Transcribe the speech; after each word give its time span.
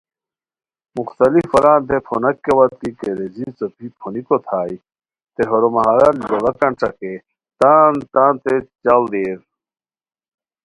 مختلف 0.97 1.45
وارانتے 1.53 1.97
پھوناک 2.07 2.35
کیا 2.43 2.55
وتکی 2.59 2.89
کیریزی 2.99 3.45
څوپی 3.57 3.87
پھونیکوت 3.99 4.43
ہائے 4.51 4.75
تھے 5.33 5.43
ہورو 5.49 5.69
مہارت 5.75 6.13
لوڑاکان 6.29 6.73
ݯاکے 6.79 7.13
تان 7.59 7.93
تانتے 8.13 8.55
چاڑ 8.83 9.01
دیئر 9.11 9.39